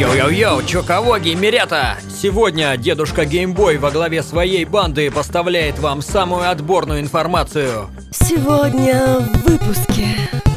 Йоу-йоу-йоу, 0.00 0.64
чё 0.64 0.82
кого, 0.82 1.18
геймерята? 1.18 1.98
Сегодня 2.10 2.74
дедушка 2.78 3.26
Геймбой 3.26 3.76
во 3.76 3.90
главе 3.90 4.22
своей 4.22 4.64
банды 4.64 5.10
поставляет 5.10 5.78
вам 5.78 6.00
самую 6.00 6.48
отборную 6.48 7.00
информацию. 7.00 7.90
Сегодня 8.10 9.18
в 9.18 9.46
выпуске. 9.46 10.06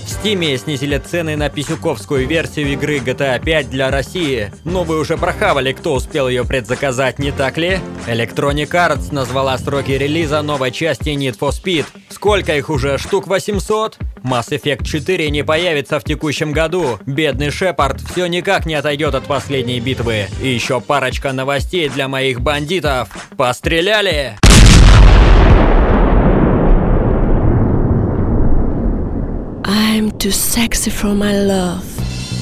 В 0.06 0.26
Steam 0.26 0.58
снизили 0.58 0.98
цены 0.98 1.36
на 1.36 1.50
писюковскую 1.50 2.26
версию 2.26 2.72
игры 2.72 3.00
GTA 3.00 3.44
5 3.44 3.70
для 3.70 3.92
России. 3.92 4.50
Но 4.64 4.86
вы 4.86 4.98
уже 4.98 5.18
прохавали, 5.18 5.74
кто 5.74 5.96
успел 5.96 6.30
ее 6.30 6.46
предзаказать, 6.46 7.20
не 7.20 7.34
так 7.34 7.58
ли? 7.58 7.80
Electronic 8.08 8.70
Arts 8.70 9.14
назвала 9.14 9.58
сроки 9.58 9.92
релиза 9.92 10.42
новой 10.42 10.72
части 10.72 11.10
Need 11.10 11.38
for 11.38 11.50
Speed. 11.50 11.86
Сколько 12.24 12.56
их 12.56 12.70
уже? 12.70 12.98
Штук 12.98 13.28
800? 13.28 13.98
Mass 14.24 14.48
Effect 14.52 14.86
4 14.86 15.30
не 15.30 15.44
появится 15.44 16.00
в 16.00 16.06
текущем 16.06 16.54
году. 16.54 16.98
Бедный 17.06 17.52
Шепард 17.52 18.00
все 18.00 18.28
никак 18.28 18.66
не 18.66 18.76
отойдет 18.76 19.14
от 19.14 19.26
последней 19.26 19.82
битвы. 19.82 20.28
И 20.42 20.48
еще 20.48 20.80
парочка 20.80 21.34
новостей 21.34 21.90
для 21.90 22.08
моих 22.08 22.40
бандитов. 22.40 23.10
Постреляли! 23.36 24.38
I'm 29.66 30.10
too 30.18 30.32
sexy 30.32 30.90
for 30.90 31.14
my 31.14 31.46
love. 31.46 31.84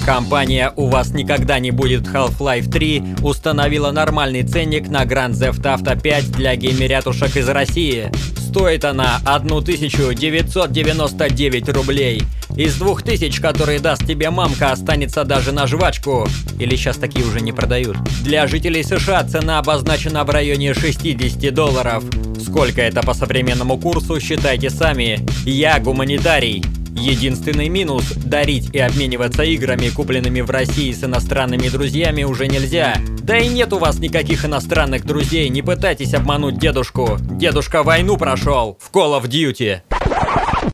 Компания 0.05 0.73
«У 0.75 0.89
вас 0.89 1.11
никогда 1.11 1.57
не 1.57 1.71
будет 1.71 2.07
Half-Life 2.07 2.69
3» 2.69 3.23
установила 3.23 3.91
нормальный 3.91 4.43
ценник 4.43 4.89
на 4.89 5.05
Grand 5.05 5.31
Theft 5.31 5.63
Auto 5.63 5.99
5 5.99 6.31
для 6.33 6.55
геймерятушек 6.55 7.35
из 7.35 7.49
России. 7.49 8.11
Стоит 8.51 8.83
она 8.83 9.21
1999 9.23 11.69
рублей. 11.69 12.21
Из 12.57 12.75
2000, 12.75 13.41
которые 13.41 13.79
даст 13.79 14.05
тебе 14.05 14.29
мамка, 14.29 14.73
останется 14.73 15.23
даже 15.23 15.53
на 15.53 15.67
жвачку. 15.67 16.27
Или 16.59 16.75
сейчас 16.75 16.97
такие 16.97 17.25
уже 17.25 17.39
не 17.39 17.53
продают. 17.53 17.95
Для 18.25 18.47
жителей 18.47 18.83
США 18.83 19.23
цена 19.23 19.59
обозначена 19.59 20.25
в 20.25 20.29
районе 20.31 20.73
60 20.73 21.53
долларов. 21.53 22.03
Сколько 22.45 22.81
это 22.81 23.01
по 23.01 23.13
современному 23.13 23.77
курсу, 23.77 24.19
считайте 24.19 24.69
сами. 24.69 25.25
Я 25.45 25.79
гуманитарий. 25.79 26.61
Единственный 26.95 27.69
минус– 27.69 28.11
дарить 28.25 28.69
и 28.73 28.79
обмениваться 28.79 29.43
играми, 29.43 29.89
купленными 29.89 30.41
в 30.41 30.49
России 30.49 30.91
с 30.91 31.03
иностранными 31.03 31.69
друзьями, 31.69 32.23
уже 32.23 32.47
нельзя. 32.47 32.95
Да 33.23 33.37
и 33.37 33.47
нет 33.47 33.73
у 33.73 33.79
вас 33.79 33.99
никаких 33.99 34.45
иностранных 34.45 35.05
друзей, 35.05 35.49
не 35.49 35.61
пытайтесь 35.61 36.13
обмануть 36.13 36.59
дедушку. 36.59 37.17
Дедушка 37.19 37.83
войну 37.83 38.17
прошел 38.17 38.77
в 38.79 38.95
Call 38.95 39.21
of 39.21 39.27
Duty. 39.27 39.81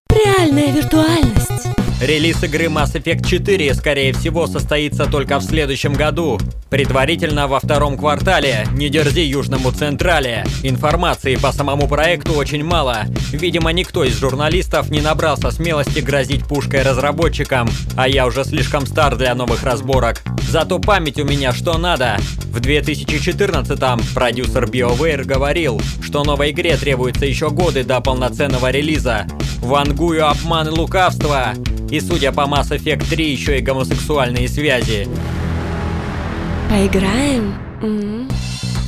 Реальная 0.10 0.72
виртуальность. 0.72 1.77
Релиз 2.00 2.44
игры 2.44 2.66
Mass 2.66 2.94
Effect 2.94 3.28
4, 3.28 3.74
скорее 3.74 4.14
всего, 4.14 4.46
состоится 4.46 5.08
только 5.08 5.40
в 5.40 5.44
следующем 5.44 5.94
году. 5.94 6.40
Предварительно 6.70 7.48
во 7.48 7.60
втором 7.60 7.98
квартале. 7.98 8.68
Не 8.74 8.90
дерзи 8.90 9.22
Южному 9.22 9.72
Централе. 9.72 10.46
Информации 10.62 11.38
по 11.38 11.52
самому 11.52 11.88
проекту 11.88 12.34
очень 12.34 12.64
мало. 12.64 13.06
Видимо, 13.32 13.72
никто 13.72 14.04
из 14.04 14.20
журналистов 14.20 14.92
не 14.92 15.02
набрался 15.02 15.50
смелости 15.50 16.00
грозить 16.00 16.46
пушкой 16.46 16.84
разработчикам. 16.84 17.68
А 17.96 18.08
я 18.08 18.28
уже 18.28 18.44
слишком 18.44 18.86
стар 18.86 19.16
для 19.16 19.34
новых 19.34 19.64
разборок. 19.64 20.22
Зато 20.50 20.78
память 20.78 21.20
у 21.20 21.26
меня 21.26 21.52
что 21.52 21.80
надо. 21.80 22.18
В 22.52 22.60
2014-м 22.60 24.02
продюсер 24.14 24.66
BioWare 24.66 25.24
говорил, 25.24 25.82
что 26.04 26.24
новой 26.24 26.52
игре 26.52 26.78
требуется 26.78 27.26
еще 27.26 27.50
годы 27.50 27.84
до 27.84 28.02
полноценного 28.02 28.70
релиза. 28.70 29.26
Вангую 29.62 30.30
обман 30.30 30.68
и 30.68 30.72
лукавство. 30.72 31.54
И 31.90 32.00
судя 32.00 32.32
по 32.32 32.42
Mass 32.42 32.70
Effect 32.70 33.10
3, 33.10 33.32
еще 33.32 33.58
и 33.58 33.62
гомосексуальные 33.62 34.48
связи. 34.50 35.08
Поиграем? 36.70 37.56
М? 37.82 38.28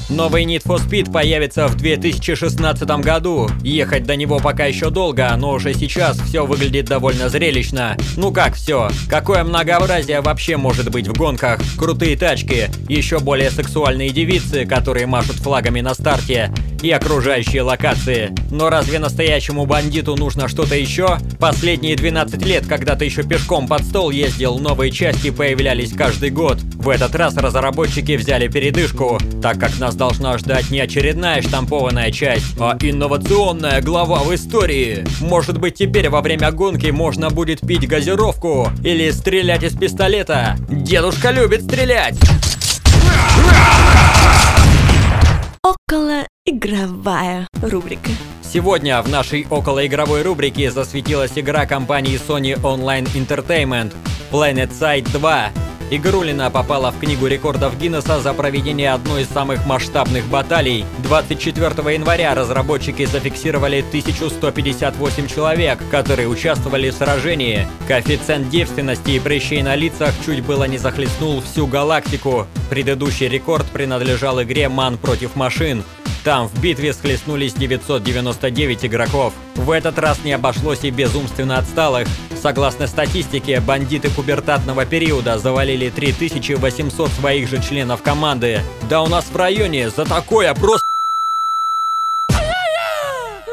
Новый 0.09 0.43
Need 0.43 0.63
for 0.63 0.77
Speed 0.83 1.11
появится 1.11 1.67
в 1.67 1.75
2016 1.75 2.83
году. 3.03 3.47
Ехать 3.61 4.05
до 4.05 4.15
него 4.15 4.39
пока 4.39 4.65
еще 4.65 4.89
долго, 4.89 5.31
но 5.37 5.51
уже 5.51 5.75
сейчас 5.75 6.19
все 6.19 6.47
выглядит 6.47 6.85
довольно 6.85 7.29
зрелищно. 7.29 7.95
Ну 8.17 8.31
как 8.31 8.55
все? 8.55 8.89
Какое 9.07 9.43
многообразие 9.43 10.21
вообще 10.21 10.57
может 10.57 10.89
быть 10.89 11.07
в 11.07 11.13
гонках? 11.13 11.61
Крутые 11.77 12.17
тачки, 12.17 12.71
еще 12.87 13.19
более 13.19 13.51
сексуальные 13.51 14.09
девицы, 14.09 14.65
которые 14.65 15.05
машут 15.05 15.35
флагами 15.35 15.81
на 15.81 15.93
старте, 15.93 16.51
и 16.81 16.89
окружающие 16.91 17.61
локации. 17.61 18.33
Но 18.51 18.69
разве 18.69 18.99
настоящему 18.99 19.65
бандиту 19.65 20.15
нужно 20.15 20.47
что-то 20.47 20.75
еще? 20.75 21.19
Последние 21.39 21.95
12 21.95 22.43
лет, 22.45 22.65
когда 22.67 22.95
ты 22.95 23.05
еще 23.05 23.23
пешком 23.23 23.67
под 23.67 23.83
стол 23.83 24.09
ездил, 24.09 24.57
новые 24.57 24.91
части 24.91 25.29
появлялись 25.29 25.93
каждый 25.93 26.31
год. 26.31 26.57
В 26.89 26.91
этот 26.91 27.13
раз 27.13 27.37
разработчики 27.37 28.13
взяли 28.13 28.47
передышку, 28.47 29.19
так 29.43 29.59
как 29.59 29.77
нас 29.77 29.93
должна 29.93 30.39
ждать 30.39 30.71
не 30.71 30.79
очередная 30.79 31.39
штампованная 31.43 32.11
часть, 32.11 32.59
а 32.59 32.75
инновационная 32.81 33.79
глава 33.83 34.23
в 34.23 34.33
истории. 34.33 35.05
Может 35.21 35.59
быть 35.59 35.75
теперь 35.75 36.09
во 36.09 36.21
время 36.21 36.49
гонки 36.51 36.87
можно 36.87 37.29
будет 37.29 37.61
пить 37.61 37.87
газировку 37.87 38.71
или 38.83 39.11
стрелять 39.11 39.61
из 39.61 39.77
пистолета. 39.77 40.55
Дедушка 40.67 41.29
любит 41.29 41.61
стрелять! 41.61 42.15
Около 45.61 46.23
игровая 46.43 47.47
рубрика. 47.61 48.09
Сегодня 48.41 48.99
в 49.03 49.09
нашей 49.09 49.45
околоигровой 49.47 50.23
рубрике 50.23 50.71
засветилась 50.71 51.33
игра 51.35 51.67
компании 51.67 52.19
Sony 52.19 52.59
Online 52.59 53.07
Entertainment 53.13 53.93
Planet 54.31 54.71
Side 54.71 55.07
2. 55.11 55.68
Игрулина 55.91 56.51
попала 56.51 56.91
в 56.91 56.99
книгу 56.99 57.25
рекордов 57.25 57.75
Гиннесса 57.79 58.19
за 58.19 58.33
проведение 58.33 58.93
одной 58.93 59.23
из 59.23 59.27
самых 59.27 59.65
масштабных 59.65 60.25
баталий. 60.25 60.85
24 60.99 61.95
января 61.95 62.35
разработчики 62.35 63.05
зафиксировали 63.05 63.79
1158 63.79 65.27
человек, 65.27 65.79
которые 65.89 66.27
участвовали 66.27 66.91
в 66.91 66.93
сражении. 66.93 67.67
Коэффициент 67.87 68.49
девственности 68.49 69.11
и 69.11 69.19
прыщей 69.19 69.63
на 69.63 69.75
лицах 69.75 70.13
чуть 70.23 70.43
было 70.43 70.65
не 70.65 70.77
захлестнул 70.77 71.41
всю 71.41 71.65
галактику. 71.65 72.45
Предыдущий 72.69 73.27
рекорд 73.27 73.65
принадлежал 73.65 74.43
игре 74.43 74.69
«Ман 74.69 74.99
против 74.99 75.35
машин». 75.35 75.83
Там 76.23 76.47
в 76.47 76.61
битве 76.61 76.93
схлестнулись 76.93 77.53
999 77.53 78.85
игроков. 78.85 79.33
В 79.55 79.71
этот 79.71 79.97
раз 79.97 80.23
не 80.23 80.33
обошлось 80.33 80.83
и 80.83 80.91
без 80.91 81.15
умственно 81.15 81.57
отсталых. 81.57 82.07
Согласно 82.41 82.87
статистике, 82.87 83.59
бандиты 83.59 84.09
пубертатного 84.09 84.85
периода 84.85 85.37
завалили 85.37 85.89
3800 85.89 87.09
своих 87.09 87.49
же 87.49 87.61
членов 87.61 88.01
команды. 88.01 88.61
Да 88.89 89.01
у 89.01 89.07
нас 89.07 89.25
в 89.25 89.35
районе 89.35 89.89
за 89.89 90.05
такое 90.05 90.53
просто... 90.53 90.85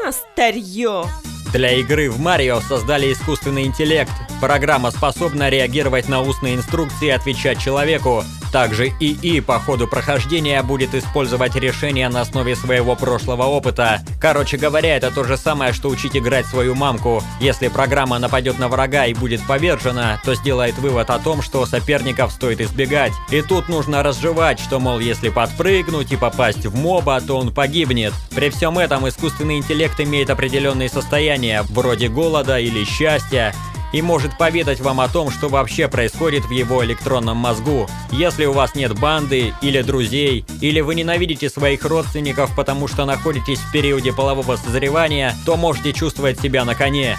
А, 0.05 0.11
старье. 0.11 1.03
Для 1.51 1.73
игры 1.73 2.09
в 2.09 2.19
Марио 2.19 2.61
создали 2.61 3.11
искусственный 3.11 3.65
интеллект. 3.65 4.11
Программа 4.39 4.91
способна 4.91 5.49
реагировать 5.49 6.07
на 6.07 6.21
устные 6.21 6.55
инструкции 6.55 7.07
и 7.07 7.11
отвечать 7.11 7.59
человеку. 7.59 8.23
Также 8.57 8.87
ИИ 8.99 9.39
по 9.39 9.59
ходу 9.59 9.87
прохождения 9.87 10.63
будет 10.63 10.95
использовать 10.95 11.55
решения 11.55 12.09
на 12.09 12.21
основе 12.21 12.55
своего 12.55 12.95
прошлого 12.95 13.43
опыта. 13.43 14.01
Короче 14.19 14.57
говоря, 14.57 14.97
это 14.97 15.11
то 15.11 15.23
же 15.25 15.37
самое, 15.37 15.73
что 15.73 15.89
учить 15.89 16.17
играть 16.17 16.47
свою 16.47 16.73
мамку. 16.73 17.21
Если 17.39 17.67
программа 17.67 18.17
нападет 18.17 18.57
на 18.57 18.67
врага 18.67 19.05
и 19.05 19.13
будет 19.13 19.45
повержена, 19.45 20.19
то 20.25 20.33
сделает 20.33 20.75
вывод 20.79 21.11
о 21.11 21.19
том, 21.19 21.43
что 21.43 21.67
соперников 21.67 22.31
стоит 22.31 22.59
избегать. 22.59 23.13
И 23.29 23.43
тут 23.43 23.69
нужно 23.69 24.01
разжевать, 24.01 24.59
что, 24.59 24.79
мол, 24.79 24.97
если 24.97 25.29
подпрыгнуть 25.29 26.11
и 26.11 26.17
попасть 26.17 26.65
в 26.65 26.75
моба, 26.75 27.21
то 27.21 27.37
он 27.37 27.53
погибнет. 27.53 28.13
При 28.35 28.49
всем 28.49 28.79
этом 28.79 29.07
искусственный 29.07 29.59
интеллект 29.59 29.99
имеет 29.99 30.31
определенные 30.31 30.89
состояния, 30.89 31.61
вроде 31.69 32.07
голода 32.09 32.57
или 32.57 32.85
счастья, 32.85 33.53
и 33.93 34.01
может 34.01 34.37
поведать 34.37 34.79
вам 34.79 34.99
о 34.99 35.07
том, 35.07 35.31
что 35.31 35.49
вообще 35.49 35.87
происходит 35.87 36.45
в 36.45 36.51
его 36.51 36.83
электронном 36.83 37.37
мозгу. 37.37 37.87
Если 38.11 38.45
у 38.45 38.53
вас 38.53 38.75
нет 38.75 38.97
банды 38.99 39.53
или 39.61 39.81
друзей, 39.81 40.45
или 40.61 40.81
вы 40.81 40.95
ненавидите 40.95 41.49
своих 41.49 41.85
родственников, 41.85 42.55
потому 42.55 42.87
что 42.87 43.05
находитесь 43.05 43.59
в 43.59 43.71
периоде 43.71 44.13
полового 44.13 44.55
созревания, 44.55 45.35
то 45.45 45.57
можете 45.57 45.93
чувствовать 45.93 46.39
себя 46.39 46.65
на 46.65 46.75
коне. 46.75 47.17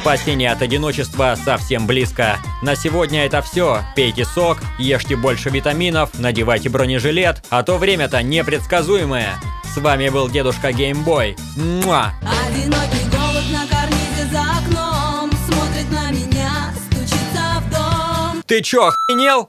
Спасение 0.00 0.50
от 0.50 0.62
одиночества 0.62 1.36
совсем 1.44 1.86
близко. 1.86 2.38
На 2.62 2.74
сегодня 2.74 3.24
это 3.24 3.40
все. 3.42 3.82
Пейте 3.94 4.24
сок, 4.24 4.58
ешьте 4.78 5.16
больше 5.16 5.50
витаминов, 5.50 6.18
надевайте 6.18 6.68
бронежилет, 6.70 7.44
а 7.50 7.62
то 7.62 7.78
время-то 7.78 8.22
непредсказуемое. 8.22 9.34
С 9.72 9.76
вами 9.76 10.08
был 10.08 10.28
дедушка 10.28 10.72
Геймбой. 10.72 11.36
Муа! 11.56 12.12
Одинокий 12.46 13.08
голубь 13.10 13.52
на 13.52 13.66
Ты 18.46 18.60
чё, 18.60 18.86
охренел? 18.88 19.46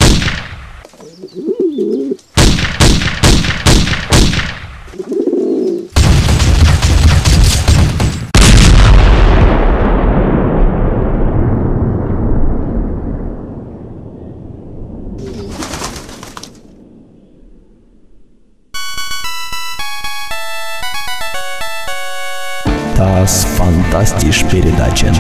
Das 22.98 23.46
fantastisch 23.46 24.44
передача 24.44 25.12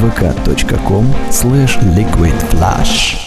vk.com 0.00 1.14
slash 1.30 1.78
liquidflash 1.94 3.25